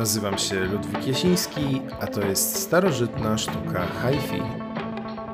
Nazywam 0.00 0.38
się 0.38 0.64
Ludwik 0.64 1.06
Jasiński, 1.06 1.82
a 2.00 2.06
to 2.06 2.20
jest 2.20 2.62
starożytna 2.62 3.38
sztuka 3.38 3.86
hi-fi. 3.86 4.42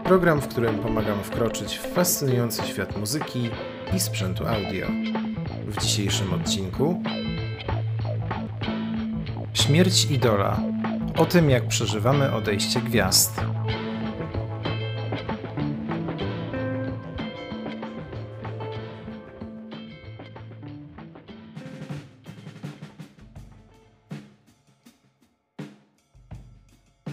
Program, 0.04 0.40
w 0.40 0.48
którym 0.48 0.78
pomagam 0.78 1.22
wkroczyć 1.22 1.78
w 1.78 1.94
fascynujący 1.94 2.62
świat 2.62 2.98
muzyki 2.98 3.50
i 3.96 4.00
sprzętu 4.00 4.46
audio. 4.46 4.86
W 5.66 5.82
dzisiejszym 5.82 6.34
odcinku 6.34 7.02
Śmierć 9.54 10.10
idola. 10.10 10.60
O 11.16 11.24
tym, 11.24 11.50
jak 11.50 11.68
przeżywamy 11.68 12.32
odejście 12.32 12.80
gwiazd. 12.80 13.40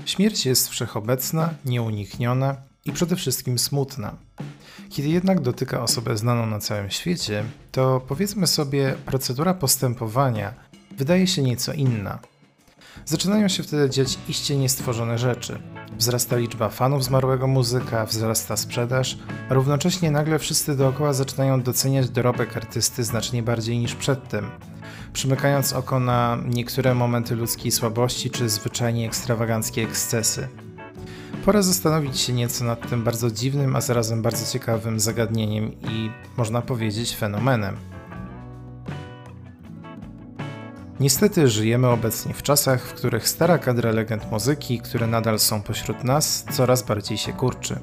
Śmierć 0.06 0.46
jest 0.46 0.70
wszechobecna, 0.70 1.54
nieunikniona 1.66 2.56
i 2.86 2.92
przede 2.92 3.16
wszystkim 3.16 3.60
smutna. 3.60 4.16
Kiedy 4.90 5.10
jednak 5.10 5.40
dotyka 5.40 5.84
osobę 5.84 6.18
znaną 6.18 6.46
na 6.46 6.60
całym 6.60 6.90
świecie, 6.90 7.44
to 7.72 8.02
powiedzmy 8.08 8.48
sobie, 8.48 8.96
procedura 9.06 9.54
postępowania 9.54 10.54
wydaje 10.98 11.28
się 11.28 11.42
nieco 11.42 11.74
inna. 11.74 12.20
Zaczynają 13.06 13.48
się 13.48 13.64
wtedy 13.64 13.90
dziać 13.90 14.18
iście 14.30 14.58
niestworzone 14.58 15.18
rzeczy. 15.18 15.60
Wzrasta 15.98 16.38
liczba 16.38 16.70
fanów 16.70 17.04
zmarłego 17.04 17.48
muzyka, 17.48 18.06
wzrasta 18.06 18.58
sprzedaż, 18.58 19.18
a 19.50 19.54
równocześnie 19.54 20.12
nagle 20.12 20.40
wszyscy 20.40 20.78
dookoła 20.78 21.14
zaczynają 21.14 21.62
doceniać 21.62 22.10
dorobek 22.10 22.58
artysty 22.58 23.04
znacznie 23.04 23.44
bardziej 23.44 23.78
niż 23.78 23.96
przedtem– 23.96 24.50
przymykając 25.14 25.74
oko 25.74 26.00
na 26.00 26.38
niektóre 26.46 26.96
momenty 26.96 27.36
ludzkiej 27.36 27.72
słabości 27.72 28.30
czy 28.30 28.50
zwyczajnie 28.50 29.08
ekstrawaganckie 29.08 29.84
ekscesy. 29.84 30.48
Pora 31.46 31.62
zastanowić 31.62 32.20
się 32.20 32.34
nieco 32.34 32.66
nad 32.66 32.90
tym 32.90 33.04
bardzo 33.04 33.32
dziwnym, 33.32 33.76
a 33.76 33.82
zarazem 33.82 34.22
bardzo 34.22 34.54
ciekawym 34.54 35.00
zagadnieniem 35.00 35.72
i, 35.82 36.12
można 36.38 36.62
powiedzieć, 36.62 37.16
fenomenem. 37.16 37.76
Niestety 41.00 41.48
żyjemy 41.48 41.90
obecnie 41.90 42.34
w 42.34 42.44
czasach, 42.44 42.82
w 42.82 42.94
których 42.94 43.28
stara 43.28 43.58
kadra 43.58 43.92
legend 43.92 44.32
muzyki, 44.32 44.80
które 44.80 45.08
nadal 45.08 45.40
są 45.40 45.62
pośród 45.62 46.04
nas, 46.04 46.46
coraz 46.52 46.84
bardziej 46.84 47.18
się 47.18 47.34
kurczy. 47.34 47.80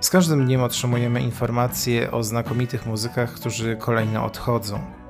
Z 0.00 0.10
każdym 0.10 0.44
dniem 0.46 0.62
otrzymujemy 0.62 1.20
informacje 1.20 2.10
o 2.10 2.22
znakomitych 2.22 2.86
muzykach, 2.86 3.34
którzy 3.34 3.76
kolejno 3.76 4.24
odchodzą. 4.24 5.03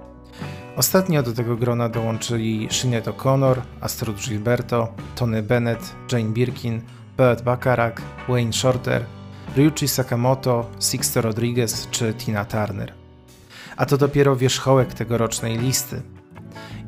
Ostatnio 0.76 1.22
do 1.22 1.32
tego 1.32 1.56
grona 1.56 1.88
dołączyli 1.88 2.68
Sinead 2.70 3.04
O'Connor, 3.04 3.60
Astrud 3.80 4.16
Gilberto, 4.16 4.88
Tony 5.14 5.42
Bennett, 5.42 5.94
Jane 6.12 6.32
Birkin, 6.32 6.82
Burt 7.16 7.42
Bacharach, 7.42 8.02
Wayne 8.28 8.52
Shorter, 8.52 9.04
Ryuichi 9.56 9.88
Sakamoto, 9.88 10.70
Sixto 10.80 11.20
Rodriguez 11.20 11.88
czy 11.90 12.14
Tina 12.14 12.44
Turner. 12.44 12.92
A 13.76 13.86
to 13.86 13.96
dopiero 13.96 14.36
wierzchołek 14.36 14.94
tegorocznej 14.94 15.58
listy. 15.58 16.02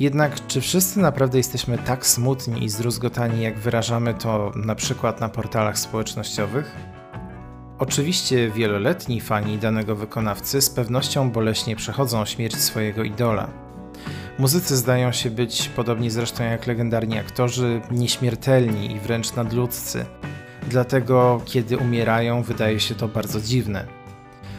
Jednak 0.01 0.47
czy 0.47 0.61
wszyscy 0.61 1.01
naprawdę 1.01 1.39
jesteśmy 1.39 1.79
tak 1.79 2.07
smutni 2.07 2.65
i 2.65 2.69
zdruzgotani, 2.69 3.43
jak 3.43 3.59
wyrażamy 3.59 4.15
to 4.15 4.53
na 4.57 4.75
przykład 4.75 5.21
na 5.21 5.29
portalach 5.29 5.79
społecznościowych? 5.79 6.77
Oczywiście 7.79 8.51
wieloletni 8.51 9.21
fani 9.21 9.59
danego 9.59 9.97
wykonawcy 9.97 10.61
z 10.61 10.71
pewnością 10.71 11.31
boleśnie 11.31 11.77
przechodzą 11.77 12.25
śmierć 12.25 12.57
swojego 12.57 13.03
idola. 13.03 13.66
Muzycy 14.39 14.77
zdają 14.77 15.13
się 15.13 15.31
być, 15.31 15.69
podobnie 15.69 16.11
zresztą 16.11 16.45
jak 16.45 16.67
legendarni 16.67 17.19
aktorzy, 17.19 17.81
nieśmiertelni 17.91 18.93
i 18.93 19.01
wręcz 19.01 19.35
nadludzcy. 19.35 20.05
Dlatego, 20.69 21.41
kiedy 21.45 21.79
umierają, 21.79 22.43
wydaje 22.43 22.81
się 22.81 22.95
to 22.95 23.09
bardzo 23.09 23.41
dziwne. 23.41 23.87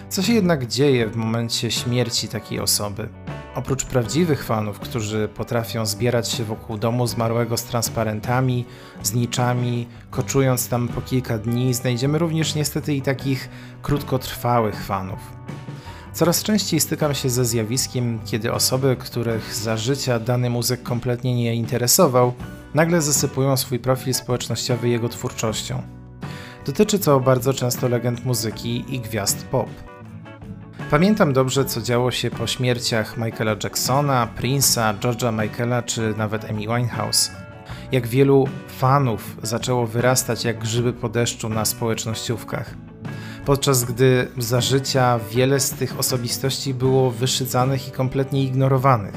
Co 0.09 0.21
się 0.21 0.33
jednak 0.33 0.67
dzieje 0.67 1.07
w 1.07 1.15
momencie 1.15 1.71
śmierci 1.71 2.27
takiej 2.27 2.59
osoby? 2.59 3.09
Oprócz 3.55 3.85
prawdziwych 3.85 4.43
fanów, 4.43 4.79
którzy 4.79 5.29
potrafią 5.35 5.85
zbierać 5.85 6.29
się 6.31 6.43
wokół 6.43 6.77
domu 6.77 7.07
zmarłego 7.07 7.57
z 7.57 7.63
transparentami, 7.63 8.65
z 9.03 9.13
niczami, 9.13 9.87
koczując 10.11 10.69
tam 10.69 10.87
po 10.87 11.01
kilka 11.01 11.37
dni, 11.37 11.73
znajdziemy 11.73 12.17
również 12.17 12.55
niestety 12.55 12.95
i 12.95 13.01
takich 13.01 13.49
krótkotrwałych 13.81 14.83
fanów. 14.83 15.19
Coraz 16.17 16.43
częściej 16.43 16.79
stykam 16.79 17.15
się 17.15 17.29
ze 17.29 17.45
zjawiskiem, 17.45 18.19
kiedy 18.25 18.53
osoby, 18.53 18.95
których 18.99 19.55
za 19.55 19.77
życia 19.77 20.19
dany 20.19 20.49
muzyk 20.49 20.83
kompletnie 20.83 21.35
nie 21.35 21.55
interesował, 21.55 22.33
nagle 22.73 23.01
zasypują 23.01 23.57
swój 23.57 23.79
profil 23.79 24.13
społecznościowy 24.13 24.89
jego 24.89 25.09
twórczością. 25.09 25.81
Dotyczy 26.65 26.99
to 26.99 27.19
bardzo 27.19 27.53
często 27.53 27.87
legend 27.87 28.25
muzyki 28.25 28.95
i 28.95 28.99
gwiazd 28.99 29.45
pop. 29.45 29.69
Pamiętam 30.91 31.33
dobrze, 31.33 31.65
co 31.65 31.81
działo 31.81 32.11
się 32.11 32.31
po 32.31 32.47
śmierciach 32.47 33.17
Michaela 33.17 33.55
Jacksona, 33.63 34.27
Prince'a, 34.39 34.99
George'a 34.99 35.43
Michaela 35.43 35.81
czy 35.81 36.13
nawet 36.17 36.49
Amy 36.49 36.61
Winehouse. 36.61 37.31
Jak 37.91 38.07
wielu 38.07 38.47
fanów 38.67 39.37
zaczęło 39.43 39.87
wyrastać 39.87 40.45
jak 40.45 40.59
grzyby 40.59 40.93
po 40.93 41.09
deszczu 41.09 41.49
na 41.49 41.65
społecznościówkach 41.65 42.75
podczas 43.47 43.83
gdy 43.83 44.27
za 44.37 44.61
życia 44.61 45.19
wiele 45.31 45.59
z 45.59 45.71
tych 45.71 45.99
osobistości 45.99 46.73
było 46.73 47.11
wyszydzanych 47.11 47.87
i 47.87 47.91
kompletnie 47.91 48.43
ignorowanych. 48.43 49.13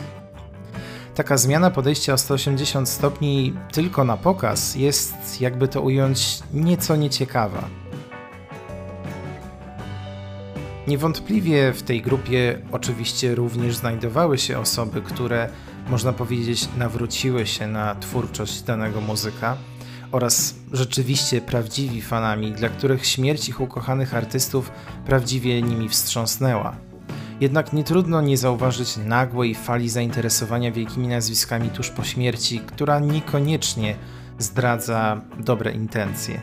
Taka 1.15 1.37
zmiana 1.37 1.71
podejścia 1.71 2.13
o 2.13 2.19
180 2.19 2.89
stopni 2.89 3.55
tylko 3.73 4.05
na 4.05 4.17
pokaz 4.17 4.75
jest, 4.75 5.41
jakby 5.41 5.69
to 5.69 5.83
ująć, 5.83 6.39
nieco 6.53 6.97
nieciekawa. 6.97 7.65
Niewątpliwie 10.87 11.73
w 11.73 11.83
tej 11.83 12.03
grupie 12.03 12.59
oczywiście 12.73 13.35
również 13.35 13.77
znajdowały 13.77 14.39
się 14.39 14.59
osoby, 14.59 15.03
które, 15.03 15.49
można 15.89 16.13
powiedzieć, 16.13 16.69
nawróciły 16.79 17.47
się 17.47 17.67
na 17.67 17.95
twórczość 17.95 18.63
danego 18.63 19.01
muzyka 19.01 19.57
oraz 20.13 20.55
rzeczywiście 20.73 21.41
prawdziwi 21.41 22.03
fanami, 22.03 22.53
dla 22.53 22.69
których 22.69 23.07
śmierć 23.07 23.49
ich 23.49 23.61
ukochanych 23.61 24.15
artystów 24.15 24.71
prawdziwie 25.07 25.63
nimi 25.63 25.89
wstrząsnęła. 25.89 26.77
Jednak 27.41 27.73
nie 27.73 27.85
trudno 27.85 28.21
nie 28.21 28.37
zauważyć 28.37 28.97
nagłej 28.97 29.55
fali 29.55 29.89
zainteresowania 29.89 30.73
wielkimi 30.73 31.09
nazwiskami 31.09 31.69
tuż 31.69 31.91
po 31.91 32.05
śmierci, 32.05 32.61
która 32.61 32.99
niekoniecznie 32.99 33.97
zdradza 34.39 35.21
dobre 35.39 35.73
intencje. 35.73 36.41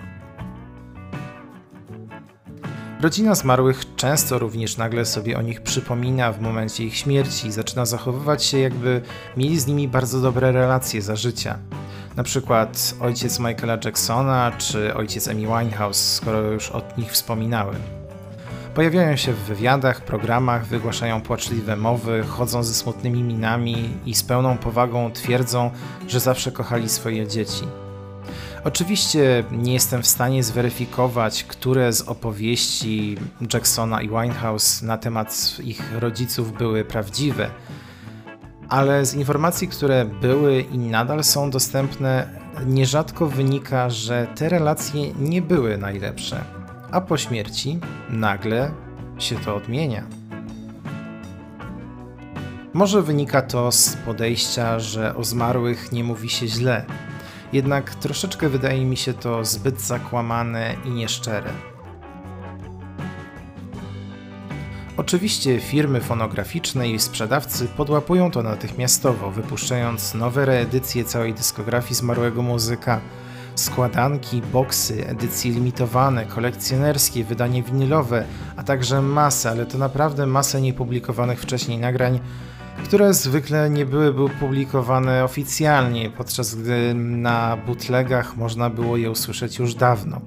Rodzina 3.02 3.36
zmarłych 3.36 3.96
często 3.96 4.40
również 4.40 4.78
nagle 4.78 5.06
sobie 5.06 5.38
o 5.38 5.42
nich 5.42 5.62
przypomina 5.62 6.32
w 6.32 6.42
momencie 6.42 6.84
ich 6.84 6.96
śmierci 6.96 7.48
i 7.48 7.52
zaczyna 7.52 7.86
zachowywać 7.86 8.44
się, 8.44 8.60
jakby 8.60 9.02
mieli 9.38 9.60
z 9.60 9.68
nimi 9.68 9.88
bardzo 9.88 10.22
dobre 10.22 10.52
relacje 10.52 11.02
za 11.02 11.16
życia 11.16 11.60
na 12.18 12.24
przykład 12.24 12.96
ojciec 13.00 13.40
Michaela 13.40 13.78
Jacksona 13.86 14.52
czy 14.58 14.94
ojciec 14.94 15.28
Amy 15.28 15.42
Winehouse, 15.42 16.14
skoro 16.14 16.42
już 16.42 16.72
o 16.72 16.82
nich 16.98 17.12
wspominałem. 17.12 17.82
Pojawiają 18.76 19.16
się 19.16 19.34
w 19.34 19.40
wywiadach, 19.40 20.02
programach, 20.02 20.66
wygłaszają 20.66 21.22
płaczliwe 21.22 21.76
mowy, 21.76 22.24
chodzą 22.28 22.64
ze 22.64 22.74
smutnymi 22.74 23.24
minami 23.24 23.90
i 24.06 24.16
z 24.16 24.24
pełną 24.24 24.58
powagą 24.58 25.12
twierdzą, 25.12 25.72
że 26.08 26.20
zawsze 26.20 26.52
kochali 26.52 26.90
swoje 26.90 27.28
dzieci. 27.28 27.64
Oczywiście 28.64 29.44
nie 29.52 29.74
jestem 29.74 30.04
w 30.04 30.08
stanie 30.08 30.44
zweryfikować, 30.44 31.44
które 31.44 31.94
z 31.94 32.02
opowieści 32.02 33.18
Jacksona 33.54 34.02
i 34.02 34.10
Winehouse 34.10 34.82
na 34.82 34.98
temat 34.98 35.58
ich 35.64 35.82
rodziców 36.00 36.58
były 36.58 36.86
prawdziwe, 36.86 37.50
ale 38.70 39.06
z 39.06 39.14
informacji, 39.14 39.68
które 39.68 40.06
były 40.06 40.62
i 40.62 40.78
nadal 40.78 41.24
są 41.24 41.50
dostępne, 41.50 42.40
nierzadko 42.66 43.28
wynika, 43.28 43.90
że 43.90 44.28
te 44.36 44.50
relacje 44.50 45.14
nie 45.14 45.42
były 45.42 45.78
najlepsze, 45.78 46.44
a 46.92 47.02
po 47.02 47.18
śmierci 47.18 47.80
nagle 48.10 48.72
się 49.20 49.36
to 49.36 49.56
odmienia. 49.56 50.04
Może 52.74 53.02
wynika 53.02 53.42
to 53.42 53.72
z 53.72 53.96
podejścia, 53.96 54.80
że 54.80 55.16
o 55.16 55.24
zmarłych 55.24 55.92
nie 55.92 56.04
mówi 56.04 56.30
się 56.30 56.48
źle, 56.48 56.86
jednak 57.54 57.96
troszeczkę 57.96 58.50
wydaje 58.50 58.86
mi 58.86 58.98
się 58.98 59.14
to 59.14 59.46
zbyt 59.46 59.82
zakłamane 59.82 60.76
i 60.86 60.90
nieszczere. 60.90 61.77
Oczywiście 64.98 65.60
firmy 65.60 66.02
fonograficzne 66.02 66.90
i 66.90 67.00
sprzedawcy 67.00 67.68
podłapują 67.68 68.32
to 68.32 68.44
natychmiastowo, 68.44 69.32
wypuszczając 69.32 70.14
nowe 70.14 70.46
reedycje 70.46 71.06
całej 71.06 71.34
dyskografii 71.34 71.96
zmarłego 71.96 72.42
muzyka, 72.42 73.02
składanki, 73.56 74.42
boksy, 74.42 75.08
edycje 75.08 75.52
limitowane, 75.52 76.26
kolekcjonerskie, 76.26 77.24
wydanie 77.24 77.64
winylowe, 77.64 78.26
a 78.56 78.64
także 78.64 79.02
masę, 79.02 79.50
ale 79.50 79.66
to 79.66 79.78
naprawdę 79.78 80.28
masę 80.28 80.62
niepublikowanych 80.62 81.40
wcześniej 81.40 81.78
nagrań, 81.78 82.20
które 82.84 83.14
zwykle 83.14 83.70
nie 83.70 83.86
były 83.86 84.30
publikowane 84.30 85.24
oficjalnie, 85.24 86.10
podczas 86.10 86.56
gdy 86.56 86.94
na 86.94 87.58
bootlegach 87.58 88.38
można 88.38 88.70
było 88.70 88.98
je 88.98 89.12
usłyszeć 89.12 89.60
już 89.60 89.76
dawno. 89.76 90.22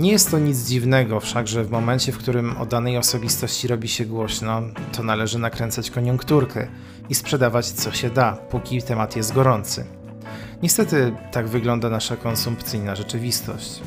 Nie 0.00 0.12
jest 0.12 0.30
to 0.30 0.38
nic 0.38 0.68
dziwnego, 0.68 1.20
wszakże 1.20 1.64
w 1.64 1.70
momencie, 1.70 2.12
w 2.12 2.18
którym 2.18 2.56
o 2.56 2.66
danej 2.66 2.96
osobistości 2.96 3.68
robi 3.68 3.88
się 3.88 4.04
głośno, 4.04 4.62
to 4.92 5.02
należy 5.02 5.38
nakręcać 5.38 5.90
koniunkturkę 5.90 6.68
i 7.08 7.14
sprzedawać 7.14 7.66
co 7.66 7.92
się 7.92 8.10
da, 8.10 8.32
póki 8.32 8.82
temat 8.82 9.16
jest 9.16 9.32
gorący. 9.32 9.84
Niestety 10.62 11.16
tak 11.32 11.48
wygląda 11.48 11.90
nasza 11.90 12.16
konsumpcyjna 12.16 12.96
rzeczywistość. 12.96 13.80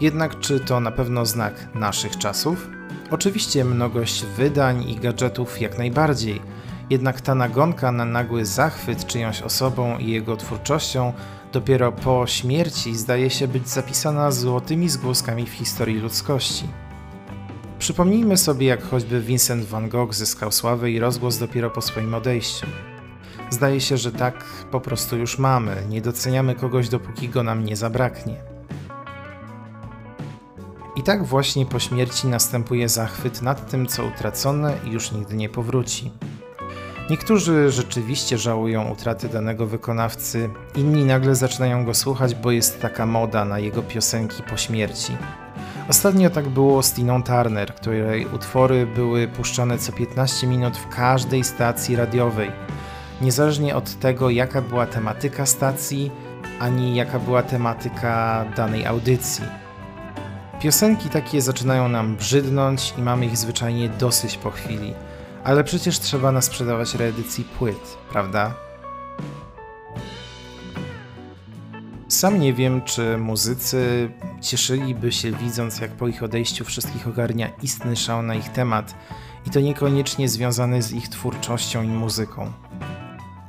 Jednak 0.00 0.40
czy 0.40 0.60
to 0.60 0.80
na 0.80 0.90
pewno 0.90 1.26
znak 1.26 1.68
naszych 1.74 2.18
czasów? 2.18 2.68
Oczywiście 3.10 3.64
mnogość 3.64 4.24
wydań 4.24 4.88
i 4.88 4.96
gadżetów 4.96 5.60
jak 5.60 5.78
najbardziej, 5.78 6.42
jednak 6.90 7.20
ta 7.20 7.34
nagonka 7.34 7.92
na 7.92 8.04
nagły 8.04 8.44
zachwyt 8.44 9.06
czyjąś 9.06 9.42
osobą 9.42 9.98
i 9.98 10.10
jego 10.10 10.36
twórczością 10.36 11.12
dopiero 11.52 11.92
po 11.92 12.26
śmierci 12.26 12.96
zdaje 12.96 13.30
się 13.30 13.48
być 13.48 13.68
zapisana 13.68 14.30
złotymi 14.30 14.88
zgłoskami 14.88 15.46
w 15.46 15.52
historii 15.52 15.98
ludzkości. 15.98 16.64
Przypomnijmy 17.78 18.36
sobie, 18.36 18.66
jak 18.66 18.82
choćby 18.82 19.20
Vincent 19.20 19.64
van 19.64 19.88
Gogh 19.88 20.14
zyskał 20.14 20.52
sławę 20.52 20.90
i 20.90 20.98
rozgłos 20.98 21.38
dopiero 21.38 21.70
po 21.70 21.80
swoim 21.82 22.14
odejściu. 22.14 22.66
Zdaje 23.50 23.80
się, 23.80 23.96
że 23.96 24.12
tak 24.12 24.44
po 24.70 24.80
prostu 24.80 25.16
już 25.16 25.38
mamy, 25.38 25.76
nie 25.88 26.00
doceniamy 26.00 26.54
kogoś, 26.54 26.88
dopóki 26.88 27.28
go 27.28 27.42
nam 27.42 27.64
nie 27.64 27.76
zabraknie. 27.76 28.36
I 30.96 31.02
tak 31.02 31.24
właśnie 31.24 31.66
po 31.66 31.78
śmierci 31.78 32.26
następuje 32.26 32.88
zachwyt 32.88 33.42
nad 33.42 33.70
tym, 33.70 33.86
co 33.86 34.04
utracone 34.04 34.74
i 34.84 34.90
już 34.90 35.12
nigdy 35.12 35.36
nie 35.36 35.48
powróci. 35.48 36.10
Niektórzy 37.10 37.70
rzeczywiście 37.70 38.38
żałują 38.38 38.90
utraty 38.90 39.28
danego 39.28 39.66
wykonawcy, 39.66 40.50
inni 40.74 41.04
nagle 41.04 41.34
zaczynają 41.34 41.84
go 41.84 41.94
słuchać, 41.94 42.34
bo 42.34 42.50
jest 42.50 42.80
taka 42.80 43.06
moda 43.06 43.44
na 43.44 43.58
jego 43.58 43.82
piosenki 43.82 44.42
po 44.42 44.56
śmierci. 44.56 45.16
Ostatnio 45.88 46.30
tak 46.30 46.48
było 46.48 46.82
z 46.82 46.92
Tiną 46.92 47.22
Turner, 47.22 47.74
której 47.74 48.26
utwory 48.26 48.86
były 48.86 49.28
puszczane 49.28 49.78
co 49.78 49.92
15 49.92 50.46
minut 50.46 50.76
w 50.76 50.88
każdej 50.88 51.44
stacji 51.44 51.96
radiowej. 51.96 52.50
Niezależnie 53.20 53.76
od 53.76 53.98
tego, 53.98 54.30
jaka 54.30 54.62
była 54.62 54.86
tematyka 54.86 55.46
stacji, 55.46 56.10
ani 56.60 56.94
jaka 56.94 57.18
była 57.18 57.42
tematyka 57.42 58.44
danej 58.56 58.86
audycji. 58.86 59.44
Piosenki 60.60 61.08
takie 61.08 61.42
zaczynają 61.42 61.88
nam 61.88 62.16
brzydnąć 62.16 62.94
i 62.98 63.02
mamy 63.02 63.26
ich 63.26 63.36
zwyczajnie 63.36 63.88
dosyć 63.88 64.36
po 64.36 64.50
chwili. 64.50 64.94
Ale 65.44 65.64
przecież 65.64 65.98
trzeba 65.98 66.32
nas 66.32 66.44
sprzedawać 66.44 66.94
reedycji 66.94 67.44
płyt, 67.44 67.98
prawda? 68.10 68.54
Sam 72.08 72.40
nie 72.40 72.54
wiem, 72.54 72.82
czy 72.82 73.18
muzycy 73.18 74.10
cieszyliby 74.40 75.12
się 75.12 75.32
widząc, 75.32 75.80
jak 75.80 75.90
po 75.90 76.08
ich 76.08 76.22
odejściu 76.22 76.64
wszystkich 76.64 77.08
ogarnia 77.08 77.48
istny 77.62 77.96
szał 77.96 78.22
na 78.22 78.34
ich 78.34 78.48
temat 78.48 78.94
i 79.46 79.50
to 79.50 79.60
niekoniecznie 79.60 80.28
związany 80.28 80.82
z 80.82 80.92
ich 80.92 81.08
twórczością 81.08 81.82
i 81.82 81.88
muzyką. 81.88 82.52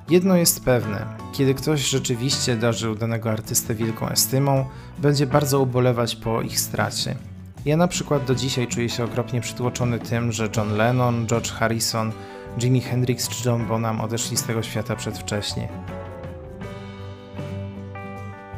Jedno 0.10 0.36
jest 0.36 0.66
pewne, 0.66 1.06
kiedy 1.34 1.54
ktoś 1.54 1.90
rzeczywiście 1.90 2.56
darzył 2.56 2.96
danego 2.96 3.32
artystę 3.32 3.76
wielką 3.76 4.10
estymą, 4.10 4.66
będzie 4.98 5.28
bardzo 5.28 5.60
ubolewać 5.60 6.16
po 6.16 6.42
ich 6.42 6.60
stracie. 6.60 7.16
Ja 7.66 7.78
na 7.78 7.88
przykład 7.88 8.26
do 8.26 8.36
dzisiaj 8.36 8.68
czuję 8.68 8.90
się 8.90 9.04
okropnie 9.04 9.42
przytłoczony 9.42 10.00
tym, 10.00 10.32
że 10.32 10.50
John 10.58 10.78
Lennon, 10.78 11.28
George 11.28 11.52
Harrison, 11.52 12.12
Jimi 12.60 12.82
Hendrix 12.82 13.30
czy 13.30 13.50
John 13.50 13.68
Bonham 13.68 14.02
odeszli 14.02 14.38
z 14.38 14.44
tego 14.44 14.64
świata 14.64 14.96
przedwcześnie. 14.96 15.70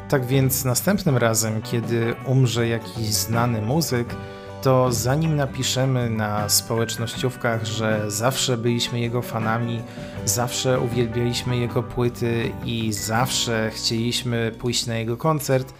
Tak 0.10 0.25
więc 0.25 0.66
następnym 0.66 1.18
razem, 1.18 1.62
kiedy 1.62 2.16
umrze 2.25 2.68
jakiś 2.68 3.06
znany 3.06 3.62
muzyk, 3.62 4.16
to 4.62 4.92
zanim 4.92 5.36
napiszemy 5.36 6.10
na 6.10 6.50
społecznościówkach, 6.50 7.66
że 7.66 8.12
zawsze 8.12 8.57
byliśmy 8.57 9.00
jego 9.00 9.22
fanami, 9.22 9.81
zawsze 10.25 10.80
uwielbialiśmy 10.80 11.57
jego 11.57 11.84
płyty 11.84 12.52
i 12.66 12.94
zawsze 12.94 13.72
chcieliśmy 13.74 14.52
pójść 14.60 14.86
na 14.86 14.96
jego 14.96 15.18
koncert, 15.18 15.74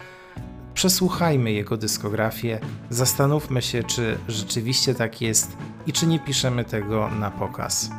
przesłuchajmy 0.76 1.52
jego 1.52 1.76
dyskografię, 1.76 2.60
zastanówmy 2.90 3.62
się, 3.62 3.82
czy 3.82 4.18
rzeczywiście 4.28 4.94
tak 4.94 5.20
jest 5.20 5.56
i 5.86 5.92
czy 5.92 6.06
nie 6.06 6.18
piszemy 6.18 6.64
tego 6.64 7.10
na 7.10 7.30
pokaz. 7.30 7.90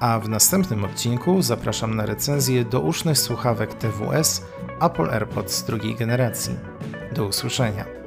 A 0.00 0.18
w 0.18 0.28
następnym 0.28 0.84
odcinku 0.84 1.42
zapraszam 1.42 1.96
na 1.96 2.06
recenzję 2.06 2.64
dousznych 2.64 3.18
słuchawek 3.18 3.74
TWS 3.74 4.42
Apple 4.80 5.10
AirPods 5.10 5.62
drugiej 5.62 5.94
generacji. 5.94 6.54
Do 7.14 7.26
usłyszenia. 7.26 7.97